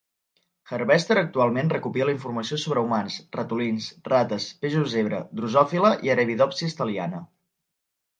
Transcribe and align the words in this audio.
Harvester 0.75 1.17
actualment 1.21 1.67
recopila 1.73 2.15
informació 2.15 2.57
sobre 2.63 2.83
humans, 2.85 3.17
ratolins, 3.37 3.89
rates, 4.13 4.47
peixos 4.63 4.89
zebra, 4.95 5.19
drosòfila 5.41 5.93
i 6.09 6.13
arabidopsis 6.15 6.75
thaliana. 6.81 7.21